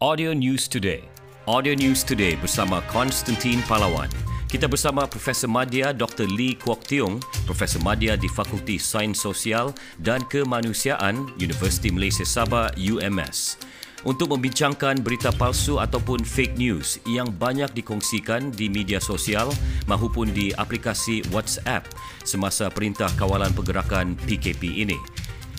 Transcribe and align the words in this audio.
Audio 0.00 0.32
News 0.32 0.64
Today. 0.64 1.04
Audio 1.44 1.76
News 1.76 2.00
Today 2.08 2.32
bersama 2.32 2.80
Konstantin 2.88 3.60
Palawan. 3.68 4.08
Kita 4.48 4.64
bersama 4.64 5.04
Profesor 5.04 5.44
Madya 5.44 5.92
Dr. 5.92 6.24
Lee 6.24 6.56
Kwok 6.56 6.88
Tiong, 6.88 7.20
Profesor 7.44 7.84
Madya 7.84 8.16
di 8.16 8.24
Fakulti 8.24 8.80
Sains 8.80 9.20
Sosial 9.20 9.76
dan 10.00 10.24
Kemanusiaan 10.24 11.36
Universiti 11.36 11.92
Malaysia 11.92 12.24
Sabah 12.24 12.72
UMS 12.80 13.60
untuk 14.08 14.32
membincangkan 14.32 15.04
berita 15.04 15.28
palsu 15.36 15.76
ataupun 15.76 16.24
fake 16.24 16.56
news 16.56 16.96
yang 17.04 17.28
banyak 17.36 17.68
dikongsikan 17.76 18.48
di 18.56 18.72
media 18.72 19.04
sosial 19.04 19.52
maupun 19.84 20.32
di 20.32 20.48
aplikasi 20.56 21.20
WhatsApp 21.28 21.84
semasa 22.24 22.72
Perintah 22.72 23.12
Kawalan 23.20 23.52
Pergerakan 23.52 24.16
PKP 24.24 24.80
ini. 24.80 24.96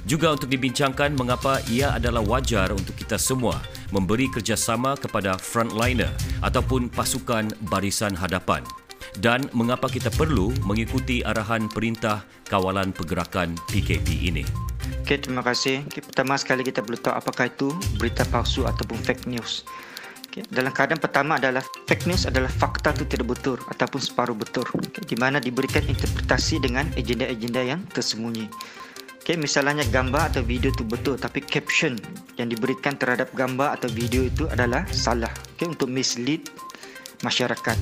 Juga 0.02 0.34
untuk 0.34 0.50
dibincangkan 0.50 1.14
mengapa 1.14 1.62
ia 1.70 1.94
adalah 1.94 2.26
wajar 2.26 2.73
untuk 2.73 2.98
kita 2.98 3.21
semua 3.21 3.62
memberi 3.92 4.32
kerjasama 4.32 4.96
kepada 4.98 5.36
frontliner 5.38 6.09
ataupun 6.41 6.88
pasukan 6.91 7.52
barisan 7.70 8.16
hadapan 8.18 8.63
dan 9.20 9.44
mengapa 9.52 9.91
kita 9.91 10.08
perlu 10.16 10.55
mengikuti 10.63 11.20
arahan 11.27 11.68
perintah 11.68 12.23
kawalan 12.48 12.96
pergerakan 12.96 13.59
PKP 13.68 14.32
ini. 14.32 14.44
Okey, 15.04 15.27
terima 15.27 15.44
kasih. 15.44 15.84
Okay, 15.91 15.99
pertama 15.99 16.40
sekali 16.40 16.63
kita 16.63 16.80
perlu 16.80 16.96
tahu 16.96 17.12
apakah 17.12 17.52
itu 17.52 17.76
berita 17.99 18.23
palsu 18.32 18.63
ataupun 18.63 18.96
fake 18.96 19.27
news. 19.27 19.68
Okay, 20.32 20.48
dalam 20.48 20.71
keadaan 20.71 21.04
pertama 21.04 21.35
adalah 21.35 21.60
fake 21.91 22.08
news 22.08 22.23
adalah 22.23 22.48
fakta 22.48 22.96
itu 22.96 23.04
tidak 23.04 23.35
betul 23.35 23.60
ataupun 23.68 23.99
separuh 23.99 24.38
betul. 24.38 24.63
Okay, 24.71 25.04
di 25.04 25.20
mana 25.20 25.44
diberikan 25.44 25.84
interpretasi 25.84 26.63
dengan 26.63 26.88
agenda-agenda 26.96 27.60
yang 27.60 27.84
tersembunyi. 27.91 28.48
Okay, 29.21 29.35
misalnya 29.35 29.84
gambar 29.91 30.34
atau 30.34 30.41
video 30.41 30.71
itu 30.71 30.88
betul 30.88 31.20
tapi 31.20 31.44
caption 31.44 31.99
yang 32.41 32.50
diberikan 32.50 32.98
terhadap 32.98 33.30
gambar 33.38 33.77
atau 33.77 33.88
video 33.94 34.26
itu 34.26 34.49
adalah 34.49 34.84
salah 34.90 35.32
okay, 35.54 35.70
untuk 35.70 35.88
mislead 35.88 36.49
masyarakat. 37.22 37.77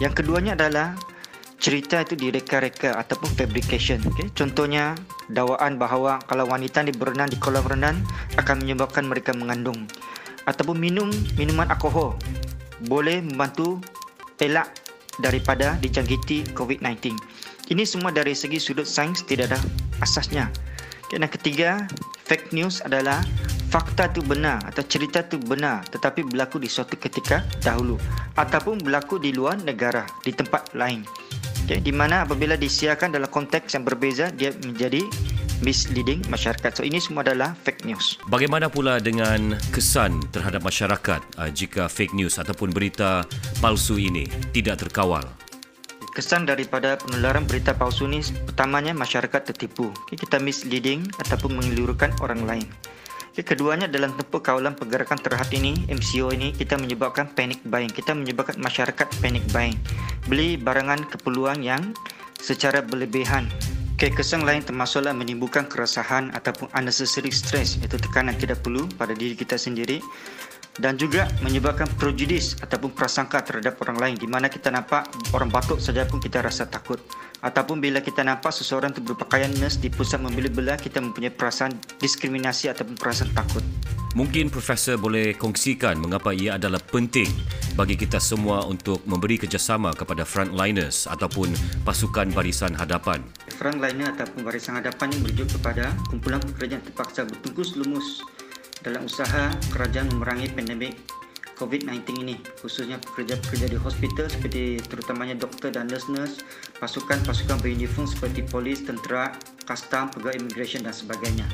Yang 0.00 0.24
keduanya 0.24 0.56
adalah 0.56 0.96
cerita 1.60 2.02
itu 2.02 2.16
direka-reka 2.18 2.96
ataupun 2.96 3.30
fabrication. 3.36 4.00
Okay. 4.12 4.28
Contohnya 4.32 4.96
dakwaan 5.32 5.80
bahawa 5.80 6.20
kalau 6.28 6.48
wanita 6.48 6.84
ni 6.84 6.92
berenang 6.92 7.30
di 7.30 7.38
kolam 7.40 7.64
renang 7.64 8.00
akan 8.36 8.64
menyebabkan 8.64 9.08
mereka 9.08 9.32
mengandung 9.32 9.88
ataupun 10.44 10.76
minum 10.76 11.08
minuman 11.40 11.68
alkohol 11.72 12.16
boleh 12.84 13.24
membantu 13.24 13.80
elak 14.42 14.68
daripada 15.22 15.78
dijangkiti 15.80 16.52
COVID-19. 16.52 17.16
Ini 17.72 17.82
semua 17.88 18.12
dari 18.12 18.36
segi 18.36 18.60
sudut 18.60 18.84
sains 18.84 19.24
tidak 19.24 19.54
ada 19.54 19.58
asasnya. 20.04 20.52
Dan 21.08 21.24
ketiga, 21.30 21.86
fake 22.26 22.52
news 22.52 22.82
adalah 22.84 23.22
fakta 23.74 24.06
itu 24.06 24.22
benar 24.22 24.62
atau 24.70 24.86
cerita 24.86 25.26
itu 25.26 25.34
benar 25.42 25.82
tetapi 25.90 26.22
berlaku 26.22 26.62
di 26.62 26.70
suatu 26.70 26.94
ketika 26.94 27.42
dahulu 27.58 27.98
ataupun 28.38 28.78
berlaku 28.78 29.18
di 29.18 29.34
luar 29.34 29.58
negara, 29.66 30.06
di 30.22 30.30
tempat 30.30 30.78
lain. 30.78 31.02
Okay, 31.66 31.82
di 31.82 31.90
mana 31.90 32.22
apabila 32.22 32.54
disiarkan 32.54 33.18
dalam 33.18 33.26
konteks 33.26 33.74
yang 33.74 33.82
berbeza, 33.82 34.30
dia 34.30 34.54
menjadi 34.62 35.02
misleading 35.66 36.22
masyarakat. 36.30 36.70
So 36.76 36.86
ini 36.86 37.02
semua 37.02 37.26
adalah 37.26 37.56
fake 37.66 37.82
news. 37.88 38.20
Bagaimana 38.30 38.70
pula 38.70 39.02
dengan 39.02 39.58
kesan 39.74 40.22
terhadap 40.30 40.62
masyarakat 40.62 41.24
uh, 41.40 41.50
jika 41.50 41.90
fake 41.90 42.14
news 42.14 42.38
ataupun 42.38 42.70
berita 42.70 43.26
palsu 43.58 43.98
ini 43.98 44.30
tidak 44.54 44.86
terkawal? 44.86 45.26
kesan 46.14 46.46
daripada 46.46 46.94
penularan 46.94 47.42
berita 47.42 47.74
palsu 47.74 48.06
ni 48.06 48.22
pertamanya 48.46 48.94
masyarakat 48.94 49.50
tertipu. 49.50 49.90
Kita 50.06 50.38
misleading 50.38 51.10
ataupun 51.18 51.58
mengelirukan 51.58 52.14
orang 52.22 52.46
lain. 52.46 52.70
Keduanya 53.34 53.90
dalam 53.90 54.14
tempoh 54.14 54.38
kawalan 54.38 54.78
pergerakan 54.78 55.18
terhad 55.18 55.50
ini, 55.50 55.74
MCO 55.90 56.30
ini, 56.30 56.54
kita 56.54 56.78
menyebabkan 56.78 57.34
panic 57.34 57.58
buying. 57.66 57.90
Kita 57.90 58.14
menyebabkan 58.14 58.62
masyarakat 58.62 59.10
panic 59.18 59.42
buying. 59.50 59.74
Beli 60.30 60.54
barangan 60.54 61.02
keperluan 61.10 61.58
yang 61.58 61.98
secara 62.38 62.78
berlebihan. 62.78 63.50
Okay, 63.98 64.14
kesan 64.14 64.46
lain 64.46 64.62
termasuklah 64.62 65.10
menimbulkan 65.10 65.66
keresahan 65.66 66.30
ataupun 66.34 66.70
unnecessary 66.78 67.34
stress 67.34 67.78
iaitu 67.78 67.98
tekanan 67.98 68.34
tidak 68.38 68.62
perlu 68.62 68.86
pada 68.98 69.14
diri 69.14 69.38
kita 69.38 69.54
sendiri 69.54 70.02
dan 70.82 70.98
juga 70.98 71.30
menyebabkan 71.38 71.86
prejudis 72.00 72.58
ataupun 72.58 72.90
prasangka 72.90 73.38
terhadap 73.46 73.78
orang 73.86 73.98
lain 73.98 74.16
di 74.18 74.26
mana 74.26 74.50
kita 74.50 74.74
nampak 74.74 75.06
orang 75.30 75.46
batuk 75.46 75.78
saja 75.78 76.02
pun 76.02 76.18
kita 76.18 76.42
rasa 76.42 76.66
takut. 76.66 76.98
Ataupun 77.44 77.78
bila 77.78 78.00
kita 78.00 78.24
nampak 78.24 78.50
seseorang 78.56 78.90
itu 78.96 79.04
berpakaian 79.04 79.52
nurse 79.60 79.78
di 79.78 79.92
pusat 79.92 80.18
membeli 80.18 80.48
belah 80.48 80.80
kita 80.80 80.98
mempunyai 80.98 81.30
perasaan 81.30 81.76
diskriminasi 82.00 82.72
ataupun 82.72 82.96
perasaan 82.98 83.30
takut. 83.36 83.62
Mungkin 84.14 84.46
Profesor 84.46 84.94
boleh 84.94 85.34
kongsikan 85.34 85.98
mengapa 85.98 86.30
ia 86.30 86.54
adalah 86.54 86.78
penting 86.78 87.26
bagi 87.74 87.98
kita 87.98 88.22
semua 88.22 88.62
untuk 88.62 89.02
memberi 89.10 89.42
kerjasama 89.42 89.90
kepada 89.90 90.22
frontliners 90.22 91.10
ataupun 91.10 91.50
pasukan 91.82 92.30
barisan 92.30 92.78
hadapan. 92.78 93.26
Frontliner 93.58 94.14
ataupun 94.14 94.46
barisan 94.46 94.78
hadapan 94.78 95.10
ini 95.10 95.18
merujuk 95.26 95.58
kepada 95.58 95.90
kumpulan 96.06 96.38
pekerjaan 96.38 96.82
terpaksa 96.86 97.26
bertungkus 97.26 97.74
lumus 97.74 98.22
dalam 98.84 99.08
usaha 99.08 99.48
kerajaan 99.72 100.12
memerangi 100.12 100.52
pandemik 100.52 100.94
COVID-19 101.56 102.20
ini 102.20 102.36
khususnya 102.60 103.00
pekerja-pekerja 103.00 103.72
di 103.72 103.78
hospital 103.80 104.26
seperti 104.28 104.62
terutamanya 104.84 105.38
doktor 105.38 105.72
dan 105.72 105.88
nurse-nurse 105.88 106.44
pasukan-pasukan 106.82 107.62
beruniform 107.64 108.04
seperti 108.04 108.44
polis, 108.44 108.84
tentera, 108.84 109.32
custom, 109.64 110.12
pegawai 110.12 110.36
immigration 110.36 110.84
dan 110.84 110.92
sebagainya. 110.92 111.46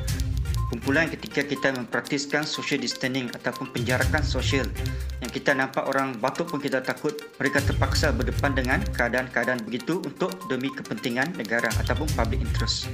Kumpulan 0.71 1.11
ketika 1.11 1.43
kita 1.43 1.75
mempraktiskan 1.75 2.47
social 2.47 2.79
distancing 2.79 3.27
ataupun 3.35 3.75
penjarakan 3.75 4.23
sosial 4.23 4.71
yang 5.19 5.31
kita 5.31 5.51
nampak 5.51 5.83
orang 5.91 6.15
batuk 6.23 6.47
pun 6.47 6.63
kita 6.63 6.79
takut 6.79 7.11
mereka 7.43 7.59
terpaksa 7.67 8.15
berdepan 8.15 8.55
dengan 8.55 8.79
keadaan-keadaan 8.95 9.67
begitu 9.67 9.99
untuk 10.07 10.31
demi 10.47 10.71
kepentingan 10.71 11.35
negara 11.35 11.69
ataupun 11.83 12.07
public 12.15 12.47
interest 12.47 12.87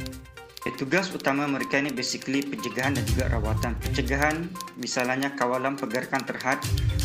tugas 0.74 1.14
utama 1.14 1.46
mereka 1.46 1.78
ini 1.78 1.94
basically 1.94 2.42
pencegahan 2.42 2.98
dan 2.98 3.06
juga 3.06 3.30
rawatan. 3.30 3.78
Pencegahan 3.78 4.50
misalnya 4.74 5.30
kawalan 5.38 5.78
pergerakan 5.78 6.26
terhad 6.26 6.58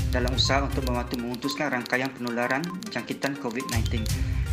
dalam 0.09 0.33
usaha 0.33 0.65
untuk 0.65 0.81
membantu 0.89 1.21
memutuskan 1.21 1.69
rangkaian 1.69 2.09
penularan 2.09 2.65
jangkitan 2.89 3.37
COVID-19 3.37 4.01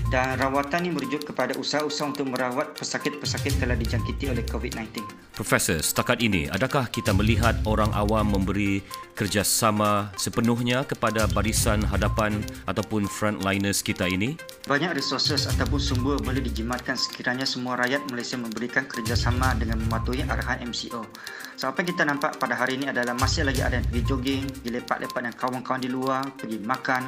dan 0.08 0.40
rawatan 0.40 0.88
ini 0.88 0.96
merujuk 0.96 1.28
kepada 1.28 1.52
usaha-usaha 1.60 2.08
untuk 2.08 2.32
merawat 2.32 2.72
pesakit-pesakit 2.80 3.60
telah 3.60 3.76
dijangkiti 3.76 4.32
oleh 4.32 4.40
COVID-19. 4.48 5.27
Profesor, 5.38 5.78
setakat 5.78 6.18
ini, 6.18 6.50
adakah 6.50 6.90
kita 6.90 7.14
melihat 7.14 7.54
orang 7.62 7.94
awam 7.94 8.26
memberi 8.26 8.82
kerjasama 9.14 10.10
sepenuhnya 10.18 10.82
kepada 10.82 11.30
barisan 11.30 11.78
hadapan 11.78 12.42
ataupun 12.66 13.06
frontliners 13.06 13.86
kita 13.86 14.10
ini? 14.10 14.34
Banyak 14.66 14.98
resources 14.98 15.46
ataupun 15.46 15.78
sumber 15.78 16.18
boleh 16.18 16.42
dijimatkan 16.42 16.98
sekiranya 16.98 17.46
semua 17.46 17.78
rakyat 17.78 18.10
Malaysia 18.10 18.34
memberikan 18.34 18.90
kerjasama 18.90 19.54
dengan 19.54 19.78
mematuhi 19.78 20.26
arahan 20.26 20.74
MCO. 20.74 21.06
So, 21.54 21.70
apa 21.70 21.86
yang 21.86 21.88
kita 21.94 22.02
nampak 22.02 22.42
pada 22.42 22.58
hari 22.58 22.74
ini 22.82 22.90
adalah 22.90 23.14
masih 23.14 23.46
lagi 23.46 23.62
ada 23.62 23.78
yang 23.78 23.86
pergi 23.86 24.02
jogging, 24.10 24.42
pergi 24.42 24.70
lepak-lepak 24.74 25.20
dengan 25.22 25.36
kawan-kawan 25.38 25.78
di 25.86 25.90
luar, 25.94 26.22
pergi 26.34 26.58
makan, 26.58 27.02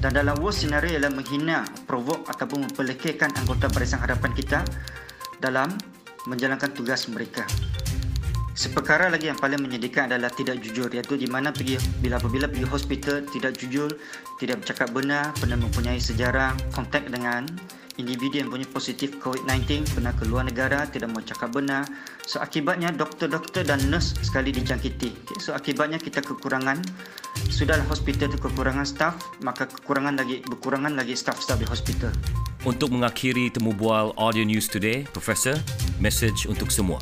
dan 0.00 0.16
dalam 0.16 0.40
worst 0.40 0.64
scenario 0.64 0.96
ialah 0.96 1.12
menghina, 1.12 1.68
provok 1.84 2.32
ataupun 2.32 2.64
mempelekehkan 2.64 3.28
anggota 3.36 3.68
barisan 3.68 4.00
hadapan 4.00 4.32
kita 4.32 4.64
dalam 5.36 5.97
menjalankan 6.28 6.76
tugas 6.76 7.08
mereka. 7.08 7.48
Seperkara 8.58 9.06
lagi 9.06 9.30
yang 9.30 9.38
paling 9.38 9.62
menyedihkan 9.62 10.10
adalah 10.10 10.34
tidak 10.34 10.58
jujur 10.58 10.90
iaitu 10.90 11.14
di 11.14 11.30
mana 11.30 11.54
pergi 11.54 11.78
bila 12.02 12.18
apabila 12.18 12.50
pergi 12.50 12.66
hospital 12.66 13.22
tidak 13.30 13.54
jujur, 13.54 13.86
tidak 14.42 14.60
bercakap 14.60 14.90
benar, 14.90 15.30
pernah 15.38 15.54
mempunyai 15.54 16.02
sejarah 16.02 16.58
kontak 16.74 17.06
dengan 17.06 17.46
individu 18.02 18.42
yang 18.42 18.50
punya 18.50 18.66
positif 18.70 19.14
COVID-19 19.22 19.94
pernah 19.94 20.14
ke 20.14 20.26
luar 20.26 20.46
negara 20.46 20.86
tidak 20.90 21.10
mau 21.14 21.22
cakap 21.22 21.54
benar. 21.54 21.86
So 22.26 22.42
akibatnya 22.42 22.94
doktor-doktor 22.94 23.62
dan 23.62 23.78
nurse 23.90 24.18
sekali 24.26 24.54
dijangkiti. 24.54 25.10
Okay, 25.22 25.38
so 25.38 25.54
akibatnya 25.54 26.02
kita 26.02 26.18
kekurangan 26.22 26.82
sudahlah 27.50 27.86
hospital 27.86 28.30
itu 28.30 28.42
kekurangan 28.42 28.86
staff 28.86 29.14
maka 29.42 29.70
kekurangan 29.70 30.18
lagi 30.18 30.42
berkurangan 30.46 30.98
lagi 30.98 31.14
staff-staff 31.14 31.62
di 31.62 31.66
hospital. 31.70 32.10
Untuk 32.66 32.90
mengakhiri 32.90 33.54
temu 33.54 33.70
bual 33.70 34.10
audio 34.18 34.42
news 34.42 34.66
today 34.66 35.06
professor 35.14 35.54
message 35.98 36.48
untuk 36.48 36.70
semua 36.72 36.98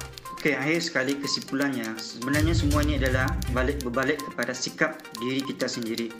Okey, 0.46 0.52
akhir 0.52 0.78
sekali 0.78 1.18
kesimpulannya, 1.18 1.96
sebenarnya 1.98 2.54
semua 2.54 2.84
ini 2.86 3.00
adalah 3.02 3.26
balik 3.50 3.82
berbalik 3.82 4.20
kepada 4.20 4.54
sikap 4.54 4.94
diri 5.18 5.42
kita 5.42 5.66
sendiri. 5.66 6.12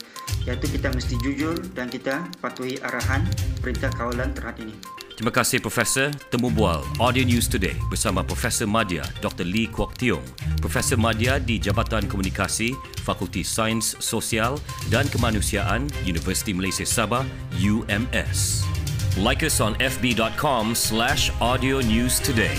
Iaitu 0.43 0.67
kita 0.73 0.91
mesti 0.91 1.15
jujur 1.23 1.55
dan 1.71 1.87
kita 1.87 2.27
patuhi 2.43 2.75
arahan 2.81 3.23
perintah 3.63 3.87
kawalan 3.93 4.35
terhad 4.35 4.59
ini. 4.59 4.75
Terima 5.15 5.31
kasih 5.31 5.63
Profesor. 5.63 6.11
Temu 6.27 6.51
bual 6.51 6.83
Audio 6.99 7.23
News 7.23 7.47
Today 7.47 7.73
bersama 7.87 8.19
Profesor 8.19 8.67
Madya 8.67 9.01
Dr. 9.23 9.47
Lee 9.47 9.71
Kwok 9.71 9.95
Tiong. 9.95 10.25
Profesor 10.59 10.99
Madya 10.99 11.39
di 11.39 11.55
Jabatan 11.57 12.05
Komunikasi, 12.11 12.75
Fakulti 13.07 13.47
Sains 13.47 13.95
Sosial 14.03 14.59
dan 14.91 15.07
Kemanusiaan, 15.07 15.87
Universiti 16.03 16.51
Malaysia 16.51 16.83
Sabah, 16.83 17.23
UMS. 17.57 18.76
Like 19.17 19.41
us 19.43 19.59
on 19.59 19.75
fb.com 19.75 20.75
slash 20.75 21.31
audio 21.41 21.79
news 21.79 22.19
today. 22.19 22.57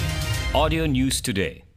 Audio 0.54 0.86
News 0.86 1.20
Today. 1.20 1.67